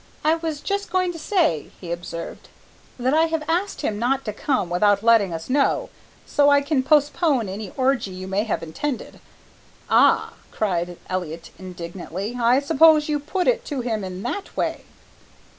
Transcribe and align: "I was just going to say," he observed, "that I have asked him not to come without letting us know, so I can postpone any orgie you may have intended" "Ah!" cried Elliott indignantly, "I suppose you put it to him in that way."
"I 0.23 0.33
was 0.33 0.61
just 0.61 0.89
going 0.89 1.11
to 1.13 1.19
say," 1.19 1.69
he 1.79 1.91
observed, 1.91 2.49
"that 2.97 3.13
I 3.13 3.25
have 3.25 3.43
asked 3.47 3.81
him 3.81 3.99
not 3.99 4.25
to 4.25 4.33
come 4.33 4.67
without 4.67 5.03
letting 5.03 5.31
us 5.31 5.47
know, 5.47 5.91
so 6.25 6.49
I 6.49 6.63
can 6.63 6.81
postpone 6.81 7.47
any 7.47 7.69
orgie 7.77 8.09
you 8.09 8.27
may 8.27 8.43
have 8.45 8.63
intended" 8.63 9.19
"Ah!" 9.91 10.33
cried 10.49 10.97
Elliott 11.07 11.51
indignantly, 11.59 12.35
"I 12.41 12.59
suppose 12.61 13.09
you 13.09 13.19
put 13.19 13.47
it 13.47 13.63
to 13.65 13.81
him 13.81 14.03
in 14.03 14.23
that 14.23 14.57
way." 14.57 14.85